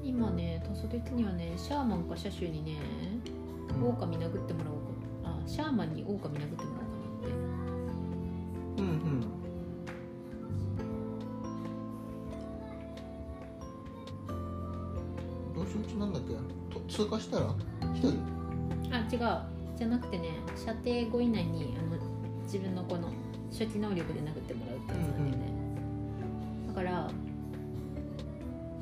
[0.03, 2.79] 今ね多数的にはねシャーマンか車種にね
[3.83, 4.74] 狼殴ってもらおう
[5.47, 7.31] シャーマンに狼殴ってもらおうかなっ
[8.77, 8.83] て。
[8.83, 9.21] うんうん。
[15.55, 16.35] どうしよううちなんだっけ？
[16.75, 17.55] と通過したら？
[17.95, 18.19] 一人？
[18.91, 19.55] あ違う。
[19.77, 21.99] じゃなくてね射程5以内にあの
[22.45, 23.09] 自分のこの
[23.51, 25.53] 初期能力で殴ってもらうってやつなんだよね、
[26.69, 27.11] だから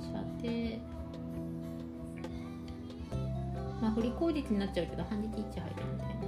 [0.01, 0.53] 射程
[3.81, 5.45] まあ振り攻撃になっちゃうけど反撃1入る
[5.95, 6.22] みたいな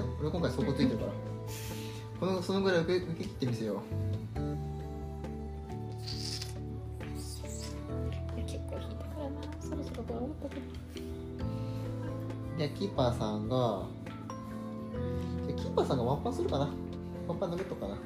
[0.00, 0.06] よ。
[0.20, 1.12] 俺今回そこついてるから。
[2.20, 3.76] このそのぐらい受け受け切ってみせよう。
[8.36, 9.40] いや結構引いたからな。
[9.60, 10.62] そろそろとは思ったけど
[12.58, 13.86] じゃあキーパーさんが
[15.46, 16.68] じゃあキーパーさんがワンパンするかな。
[17.26, 17.96] ワンパン殴っとくかな。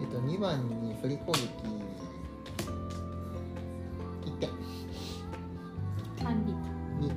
[0.00, 1.40] えっ、と2番に振り攻撃。
[4.24, 4.48] 1点。
[6.24, 6.52] 反撃
[7.06, 7.12] 2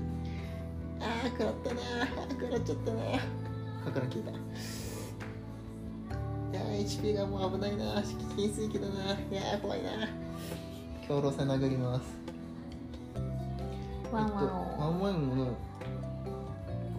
[1.00, 2.30] あー食らったなー。
[2.32, 3.41] 食らっちゃったな
[3.94, 4.32] だから聞いた。
[4.32, 4.34] い
[6.54, 8.02] や HP がもう危ないな。
[8.38, 8.94] 危水域だな。
[9.14, 9.90] いや怖いな。
[11.08, 12.04] 強労戦殴ります。
[14.12, 15.58] ワンワン、ワンワンの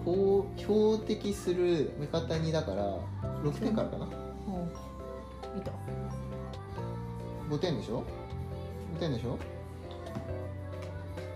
[0.04, 2.98] こう強敵する味方にだから
[3.42, 4.10] 6点からかな、うん、
[5.54, 5.70] 見た。
[7.50, 8.02] 5点でしょ
[8.96, 9.38] ？5点でしょ？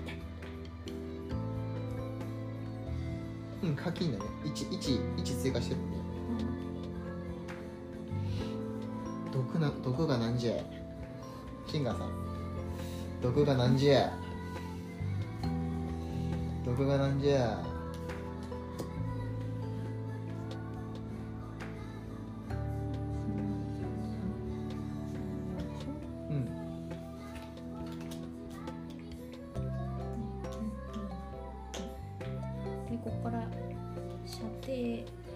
[3.67, 4.25] うん課金だね。
[4.45, 5.97] 11追加してるんで
[9.33, 10.55] 毒な毒がなんじゃ
[11.67, 12.11] シンガーさん。
[13.23, 14.13] 毒がなんじゃ
[16.65, 17.21] 毒がなん
[34.27, 34.73] 射程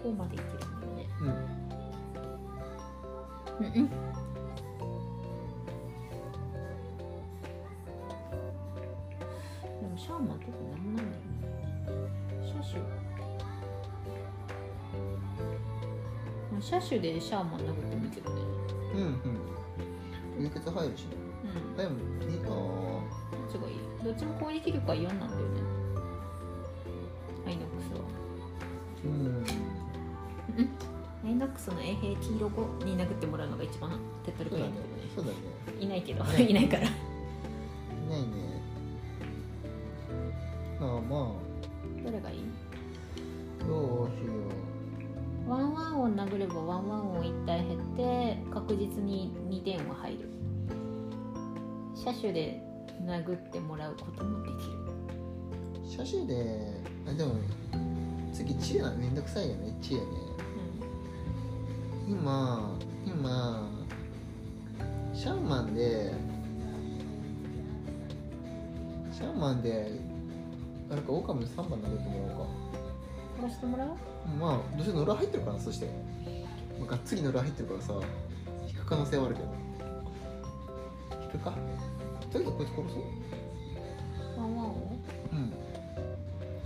[0.03, 1.07] 5までいってるんだよね。
[1.21, 1.27] うん。
[3.65, 3.73] うん。
[3.73, 3.89] うん
[9.81, 12.11] でもシャーマンとかなんもないんだよね。
[12.41, 12.81] 車種。
[16.51, 18.41] まあ車種でシャーマン殴ってもいいけどね。
[18.95, 19.07] うんう
[20.39, 20.43] ん。
[20.43, 21.07] 流血入るしね。
[21.43, 21.77] うん。
[21.77, 21.89] でも
[22.31, 22.47] いいか。
[22.49, 23.75] どっちがいい？
[24.03, 25.70] どっちも攻撃力は4なんだよね
[31.69, 34.69] アイノックスの衛兵黄色5に殴ってもらうのが一番手っ取り早い。
[34.69, 35.37] んだよねそうだね。
[35.79, 36.41] いないけどね。
[36.43, 36.83] いないから。
[36.83, 36.91] いな
[38.17, 38.61] いね。
[40.79, 41.35] ああま
[42.03, 42.39] どれがいい？
[43.63, 44.33] あどうしよ
[45.47, 50.29] ワンワンを殴ればワンワンを1体減って確実に2点は入る。
[51.93, 52.59] 車種で
[53.05, 54.71] 殴ってもらうこともできる。
[55.83, 57.35] う車種であでも
[58.33, 60.03] 次チアめんどくさいよねチアね
[62.11, 63.69] 今今
[65.13, 66.11] シャーマンで
[69.13, 69.93] シャーマンで
[70.91, 72.45] あれかオオカミの3番投げてもらおうか。
[73.39, 73.87] うん、殺してもらう？
[74.37, 75.89] まあどうせ野良入ってるからなそして、
[76.77, 77.93] まあ、がっつり野良入ってるからさ
[78.67, 79.47] 引く可能性はあるけど。
[81.23, 81.53] 引くか？
[82.29, 83.03] とりあえずこいつ殺そう。
[84.37, 84.97] ワンワンを
[85.31, 85.53] うん。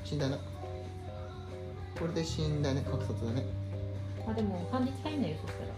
[0.03, 0.37] 死んだな
[1.99, 2.81] これで死んだね。
[2.81, 3.45] 格殺だね
[4.27, 5.73] あでも反撃入んないよそしたら。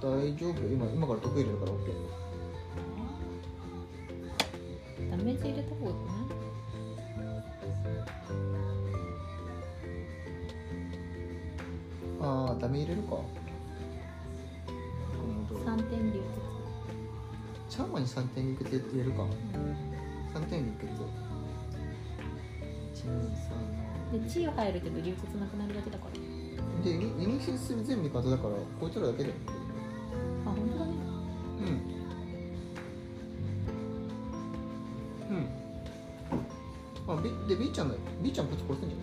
[0.00, 0.62] 大丈夫？
[0.62, 1.86] よ今今から得意入れるから OK
[5.10, 5.98] ダメージ入れた方がいいか
[12.20, 13.16] ああダメ入れるか。
[15.64, 16.20] な3点流
[17.68, 19.26] シャーマンに3点流血入れるか。
[20.32, 20.86] 血、3点流血
[23.02, 26.10] 1 2で治癒入るけど流血なくなるだけだから。
[26.12, 29.34] 3でリリミックスする全部味方だからこいつらだけだよ。
[30.46, 30.92] あ本当だね。
[35.30, 35.36] うん。
[35.36, 37.18] うん。
[37.18, 38.98] あビで B ちゃんの B ちゃんこいつ殺すんじゃ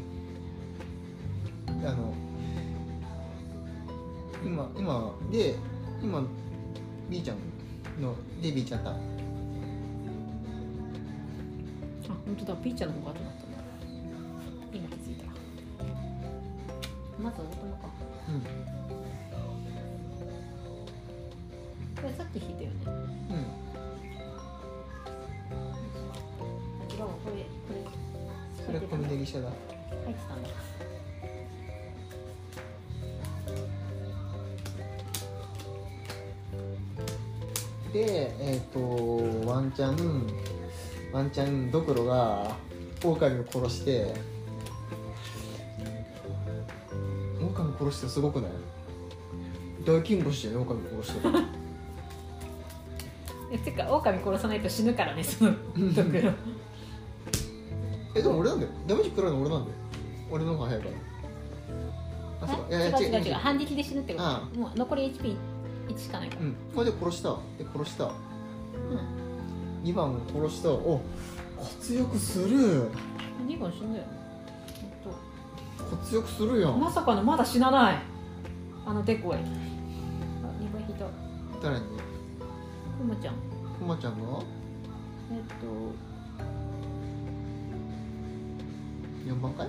[1.74, 1.94] ない？
[1.94, 2.14] あの
[4.46, 5.56] 今今で
[6.02, 6.24] 今
[7.10, 7.38] B ちゃん
[8.02, 8.92] ので B ちゃんだ。
[8.92, 8.94] あ
[12.26, 12.56] 本当だ。
[12.56, 13.14] ピーチャーの方が
[41.22, 42.56] ワンチャンドクロが
[43.04, 44.12] 狼を殺して
[47.40, 48.52] 狼殺してすごくない？
[49.86, 51.28] 大金星じゃん狼殺して。
[53.54, 55.52] えてか狼殺さないと死ぬからねその
[55.94, 56.32] ドクロ
[58.16, 58.72] えでも俺なんだよ。
[58.88, 59.76] ダメージ食らうの俺なんだよ。
[60.32, 60.96] 俺の方が早いから。
[62.42, 62.70] あそうか。
[62.70, 63.34] いや違う違う違う。
[63.36, 65.38] 反撃で死ぬってこあともう残り HP1
[66.00, 66.42] しかないから。
[66.42, 66.56] うん。
[66.76, 68.12] これで殺したで殺したうん
[69.84, 71.02] 2番殺したお
[71.60, 72.92] 活躍する。
[73.48, 74.86] 2番死んだよえ
[75.90, 76.80] 活躍するやん。
[76.80, 77.98] まさかのまだ死なない。
[78.86, 79.44] あのデコイあ2
[80.72, 81.06] 番引いた。
[81.62, 81.86] 誰に？
[82.98, 83.36] くまちゃん。
[83.36, 84.44] くまちゃんが？
[85.32, 85.66] えっと。
[89.28, 89.68] 4番かい？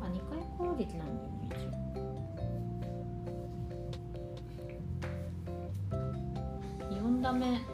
[0.00, 1.81] あ2回攻撃なんだよね一応
[7.32, 7.71] 4ダ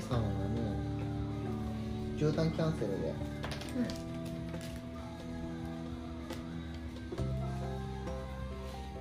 [0.00, 0.60] でグヘグヘさんはね
[2.16, 3.14] 絨毯キャンセルで。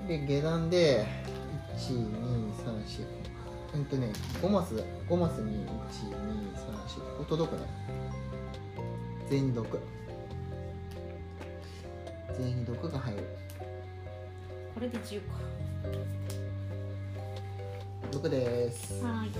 [0.07, 1.05] で下段で
[1.77, 3.05] 1234
[3.75, 4.73] うんとね5マス
[5.07, 7.67] 5マスに1234ここ届くね
[9.29, 9.79] 全員毒
[12.39, 13.23] 全員毒が入る。
[14.73, 15.33] これで10か
[18.11, 19.03] 毒です。
[19.03, 19.31] はーい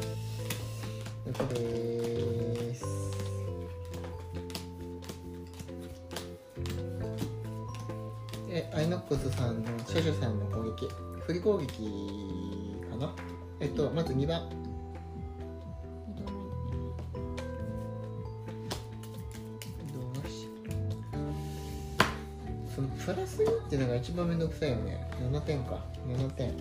[1.34, 2.86] 毒です。
[8.48, 10.90] でアイノックスさんのシェシュさんの攻撃。
[11.26, 11.68] 振り攻撃
[12.90, 13.14] かな？
[13.60, 14.50] えっとまず2番。
[22.76, 25.08] そのプラス2っていうのが一番めんどくさいよね。
[25.22, 25.86] 7点か。
[26.08, 26.54] 7点。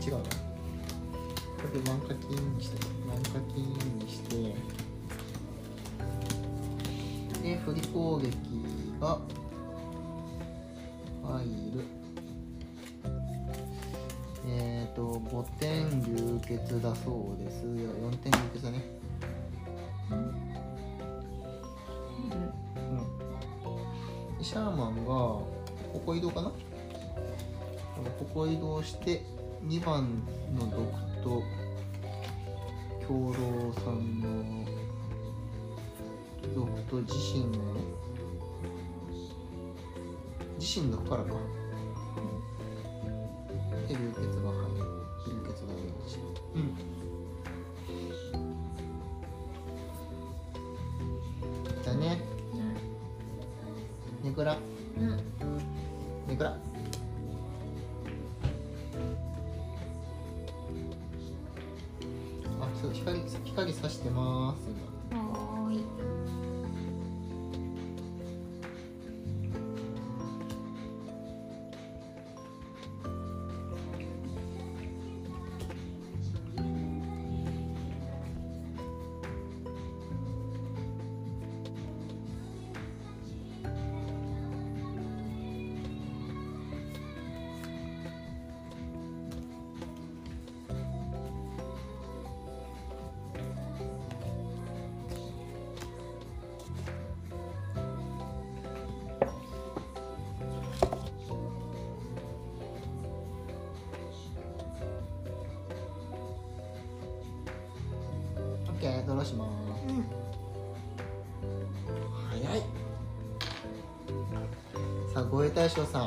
[0.05, 0.19] 違うな。
[0.19, 0.25] こ
[1.73, 3.63] れで満課金にして満課金
[3.99, 4.55] にして。
[7.43, 8.31] で振り攻撃
[9.01, 9.19] が
[16.73, 18.83] 流血だそうですいや4点流血だね。
[20.11, 20.15] う
[24.41, 24.45] ん。
[24.45, 25.47] シャーマンがこ
[26.07, 26.49] こ移動かな？
[26.49, 26.55] こ
[28.33, 29.23] こ移動して
[29.67, 30.23] 2番
[30.59, 30.81] の毒
[31.23, 31.43] と
[33.01, 33.39] 兵糧
[33.85, 34.65] さんの
[36.55, 37.59] 毒と自身の
[40.59, 41.35] 自身のからか。
[109.23, 109.49] ッケードローします。
[109.89, 110.05] うん。
[112.31, 112.63] 早い。
[115.15, 116.03] さあ護衛大将さん。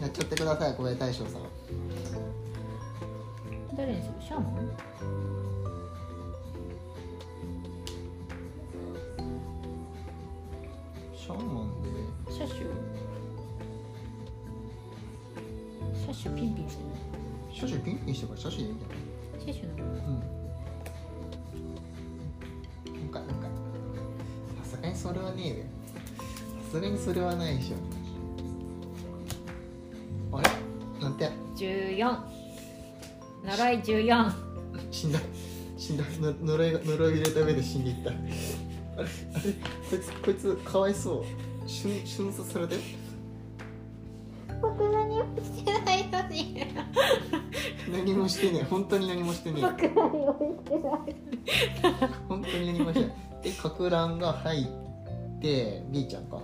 [0.00, 1.42] やっちゃってください護衛大将さん。
[3.76, 4.14] 誰にする？
[4.20, 4.70] シャーマン？
[11.16, 11.88] シャーマンで。
[12.32, 12.56] シャッシュ？
[15.94, 16.88] シャッシュピンピンしてる。
[17.54, 18.98] シャシュピンピンしてからシャシュでいいんじゃない？
[19.40, 19.90] シャッシュなの。
[19.92, 20.41] うん
[25.42, 25.64] に
[26.70, 27.76] それはねさすがにそれはないでしょ。
[30.36, 30.48] あれ？
[31.02, 31.98] なんて？14
[33.44, 34.32] 呪い14
[34.90, 35.18] 死んだ
[35.76, 38.10] 死んだの呪いが呪いを入れた上で死んでいった。
[38.10, 38.18] あれ？
[38.98, 39.08] あれ？
[39.90, 41.24] こいつこいつかわいそう。
[41.68, 42.80] 瞬瞬殺されたよ
[44.60, 46.66] 僕何もしてないのに。
[47.92, 48.64] 何もしてねえ。
[48.64, 49.62] 本当に何もしてねえ。
[49.62, 52.10] 僕何もしてない。
[52.28, 53.12] 本当に何もしてない。
[53.42, 54.70] でかく乱が入って
[55.42, 56.40] B ちゃんか。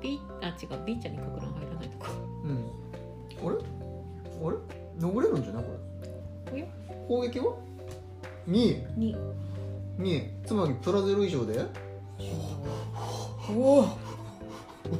[0.00, 2.10] B あ違う B ちゃんにかく乱入らないとか
[2.44, 2.70] うん。
[3.48, 3.56] あれ？
[4.46, 4.56] あれ？
[5.00, 5.70] 登れるんじゃないこ
[6.52, 6.52] れ？
[6.52, 6.66] おや？
[7.08, 7.54] 攻撃は
[8.48, 9.16] ？2えに
[9.98, 11.64] 2えつまりプラゼロ以上で？
[13.50, 13.80] おお。
[13.80, 13.86] お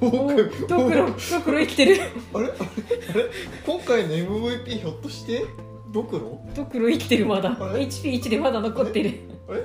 [0.00, 1.96] ドクロドクロ生きてる。
[2.32, 2.46] あれ？
[2.46, 2.54] あれ？
[2.54, 3.24] あれ？
[3.66, 5.44] 今回の MVP ひょっとして？
[5.92, 6.40] ドクロ？
[6.56, 7.50] ドクロ生きてるまだ。
[7.60, 9.20] あれ？HP1 でまだ残ってる。
[9.48, 9.64] あれ？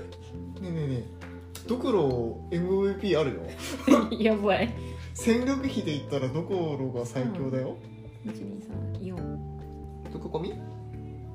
[1.70, 3.42] ドクロ MVP あるよ。
[4.20, 4.74] やばい。
[5.14, 7.78] 戦力比で言ったらドクロが最強だよ、
[8.26, 9.16] 1234
[10.12, 10.54] 毒込み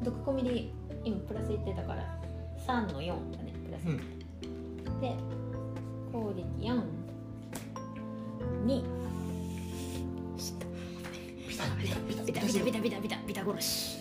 [0.02, 0.68] 毒込みで
[1.04, 2.20] 今プラス言ってたから。
[2.66, 3.96] 3の4だねプラス、うん。
[5.00, 5.14] で
[6.12, 6.82] 攻撃4
[8.66, 8.82] 2
[11.48, 13.98] ピタビタビタビタビタビタビタ殺し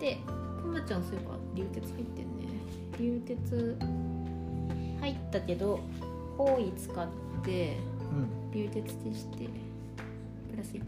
[0.00, 0.18] で
[0.60, 2.46] くまちゃんそういえば流鉄入ってんね
[2.98, 3.76] 流鉄
[5.06, 5.78] 入ったけど
[6.36, 7.06] 方位使っ
[7.44, 7.76] て
[8.10, 9.48] うん流鉄でして
[10.50, 10.80] プラス1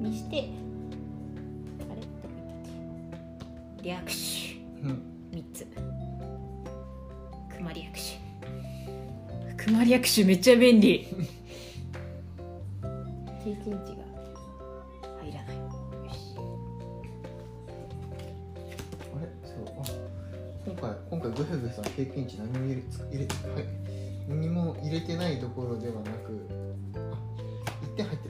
[0.00, 0.48] にしてあれ？
[1.78, 2.30] どこ行ったっ
[3.82, 3.90] け？
[3.90, 4.14] 略手。
[4.82, 5.02] うん。
[5.32, 5.66] 3つ。
[7.56, 8.18] 熊略手。
[9.64, 11.06] 熊略手めっちゃ便利。
[13.44, 13.78] 経験
[22.00, 23.64] 経験値何も入れつ入れはい。
[24.26, 26.46] 何も入れてないところではなく
[26.94, 27.18] あ
[27.84, 28.28] 1点入って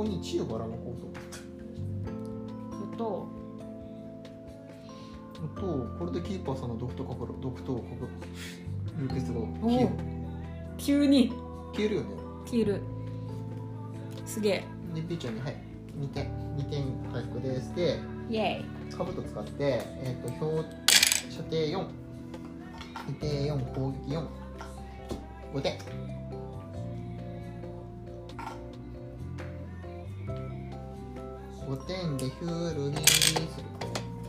[0.00, 1.38] ここに千代ばらまこうと思って
[2.94, 3.28] あと
[5.42, 8.08] うんとこれでキーパーさんの毒とかぶる毒とかぶ
[8.98, 9.90] 流血がお消える。
[10.78, 11.30] 急に。
[11.74, 12.08] 消えるよね。
[12.46, 12.80] 消える。
[14.24, 14.64] すげえ。
[14.94, 15.56] でピーちゃんにはい。
[15.98, 16.24] 2点。
[16.56, 17.74] 2点回復です。
[17.74, 17.98] で
[18.30, 18.94] イエイ。
[18.94, 20.66] カブト使ってえっ、と表
[21.30, 21.86] 射程4射
[23.20, 24.16] 程4攻撃
[25.54, 25.78] 45点
[31.70, 33.44] 5点でヒュールリーする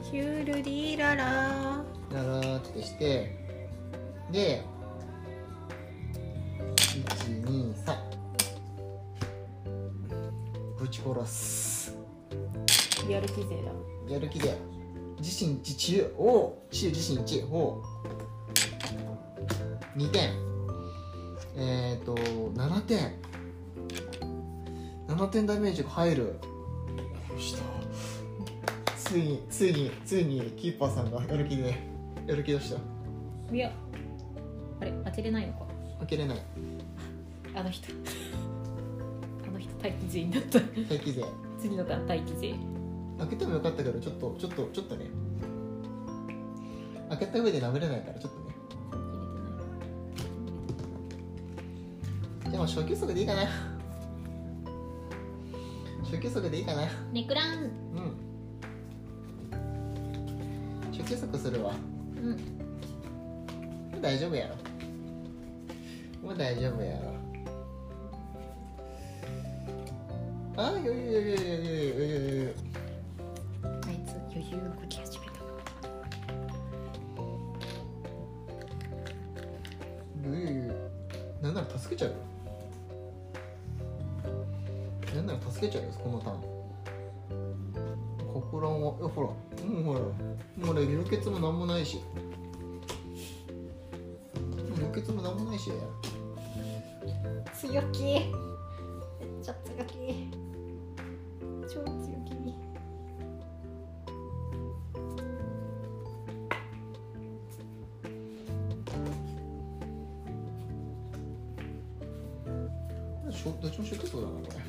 [0.04, 1.84] ヒュールリーララ
[2.14, 3.36] ララーってして
[4.32, 4.64] で
[6.76, 7.96] 123
[10.78, 11.98] ぶち殺す
[13.08, 13.60] リアルキ勢
[14.08, 14.56] だやる気で
[15.20, 17.82] 自身1中を中自身1を
[19.98, 20.30] 2点。
[21.58, 23.16] えっ、ー、と7点。
[25.08, 26.40] 7点ダメージが入る。
[26.40, 26.51] 殺
[27.42, 27.64] した。
[28.96, 31.76] ついについについにキーパーさんがやる気で
[32.28, 32.80] やる気出した。
[33.54, 33.72] いや
[34.80, 35.66] あれ当てれないのか。
[36.00, 36.42] 開けれない。
[37.54, 37.88] あの人。
[39.48, 40.60] あの人待機勢になった。
[40.60, 41.26] 待機勢
[41.60, 42.56] 次のターン待機勢
[43.20, 45.06] 開けてもよかったけどちょっとちょっとちょっとね。
[47.10, 48.52] 開けた上で舐めれないからちょっとね。
[52.52, 53.44] でも初級速でいいかな
[56.12, 56.90] 初級速でいいかな。
[57.14, 58.18] ネクランうん。
[60.92, 61.72] 初級速するわ。
[61.72, 61.80] も
[62.18, 62.34] うん。
[62.34, 62.38] う
[64.02, 64.56] 大丈夫やろ。
[66.22, 67.14] もう大丈夫やろ。
[70.58, 72.10] あ余裕余裕余裕余裕余
[72.42, 72.56] 裕。
[73.64, 75.32] あいつ余裕をこき始めた。
[80.26, 80.74] 余裕余裕。
[81.42, 82.16] なんなら助けちゃうよ
[85.50, 86.42] 助けちゃうよこのターン。
[88.34, 90.12] ここらんはえほらもうほらも
[90.68, 92.00] う俺流血もなんもないし。
[94.36, 95.72] 流血もなんもないし。
[97.60, 98.04] 強気。
[98.04, 98.22] めっ
[99.44, 100.30] ちゃ強気。
[101.68, 101.86] 超強
[102.26, 102.32] 気。
[113.62, 114.61] どっちもシュートそうだなこれ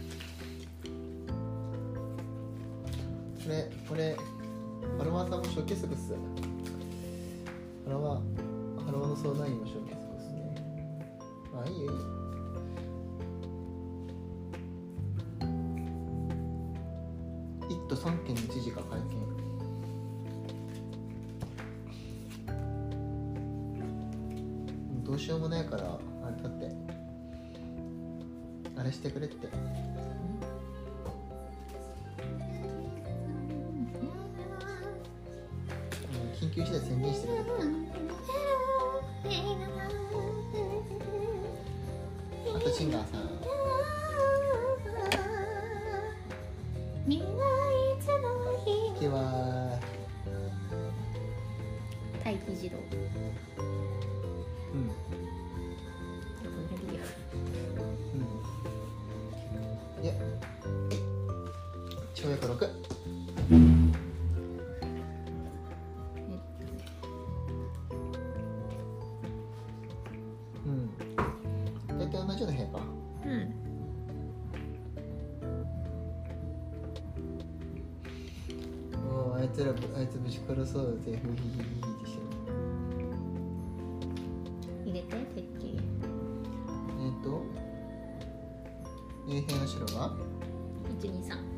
[5.83, 6.15] さんも初期速っす
[7.85, 10.55] ハロワーハロワの相談員も初期速っすね。
[11.55, 11.95] あいいよいいよ。
[17.69, 19.23] 一都三県の知事が会見
[25.05, 26.71] どうしようもないからあれだって。
[28.77, 29.49] あれしてくれって。
[36.53, 37.51] 緊急事態宣言してくれって
[42.55, 43.32] あとシンガーさん
[73.33, 73.63] うん。
[79.53, 81.21] つらあいつぶち殺そうぜ。
[81.23, 82.21] ふひひひひでしょ
[84.87, 85.79] 入れて鉄器
[86.99, 87.45] えっ、と
[89.29, 90.11] 衛兵の白が
[91.01, 91.53] 123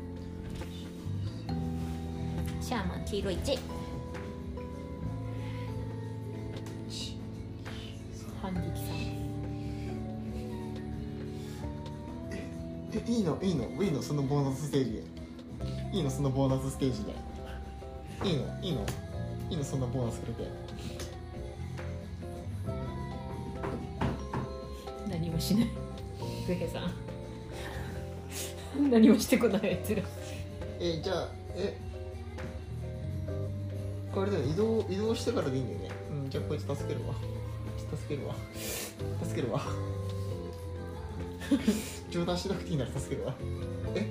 [2.61, 3.74] シャーマン黄色1
[13.07, 15.03] いいのいいのいいのそのボーナスステージで
[15.93, 17.11] いいのそのボーナスステージで
[18.23, 18.85] いいのいいの
[19.49, 20.49] いいのそんなボーナスくれて
[25.09, 25.69] 何もしない
[26.47, 26.79] グヘさ
[28.79, 30.01] ん何もしてこないやつら
[30.79, 31.77] えじゃあえ
[34.13, 35.89] これでも移動移動してからでいいんだよね
[36.23, 37.13] うんじゃあこいつ助けるわ
[37.95, 38.35] 助けるわ
[39.23, 39.61] 助けるわ
[42.15, 43.33] 冗談しなくていいなら助けるわ
[43.95, 44.09] え？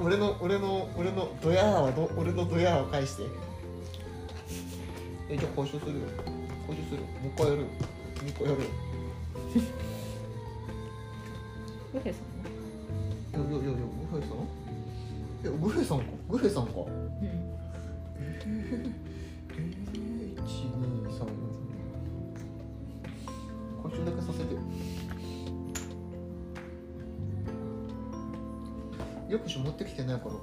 [0.00, 3.24] 俺の俺の俺のドヤーはど俺のドヤーを返して。
[5.28, 5.98] えじゃあ回収するよ。
[6.66, 7.02] 回収するよ。
[7.02, 7.66] もう一回やるよ。
[7.66, 7.72] も
[8.24, 8.68] う一回やるよ。
[11.92, 12.48] グヘさんは？
[13.32, 13.78] いやいやいや
[14.10, 14.36] グヘさん？
[15.42, 16.04] いやグヘさんか。
[16.28, 16.72] グヘさんか。
[16.80, 16.88] うん。
[18.18, 18.81] えー、
[29.32, 30.34] よくし持ってきてないから。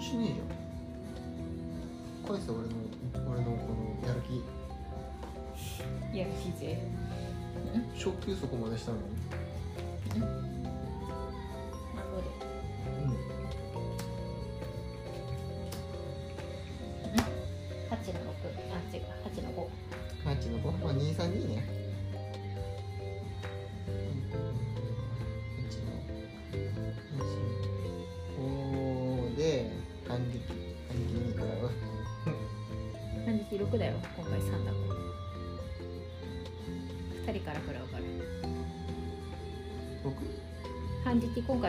[0.00, 0.44] しねえじゃ
[2.34, 2.36] ん。
[2.36, 2.74] 返せ俺の
[3.30, 3.68] 俺のこ
[4.02, 4.34] のやる気。
[6.14, 6.78] いやきぜ
[7.94, 8.98] 昇級そこまでしたの？
[10.14, 10.53] に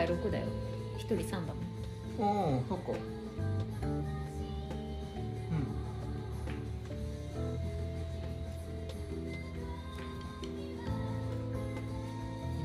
[0.06, 0.46] 回6だよ。
[0.98, 2.56] 1人3だもん。
[2.58, 2.92] ああそっか
[3.82, 4.04] うん。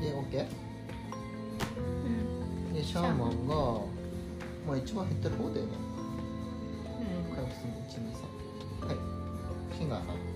[0.00, 0.46] で OK?
[1.76, 3.54] うんでシャーマンが
[4.66, 5.72] まあ一番減ってる方だよね。
[7.28, 7.34] うん。
[7.34, 7.76] 回復するの
[8.12, 8.96] 123はい。
[9.76, 10.31] シンガーさん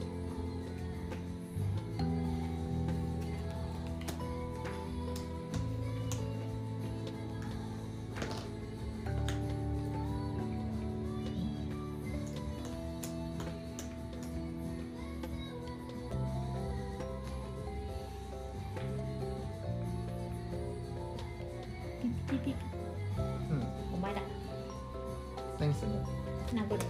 [26.56, 26.78] 殴る。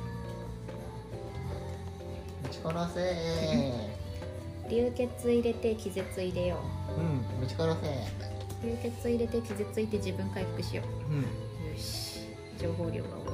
[2.43, 3.97] ぶち殺せ。
[4.69, 7.89] 流血入れて気絶入れよーうんぶち殺せ。
[7.89, 11.13] う流血入れて気絶いて自分回復しよう。
[11.15, 11.19] ん。
[11.19, 11.29] うよ
[11.77, 12.21] し。
[12.59, 13.26] 情報量が多い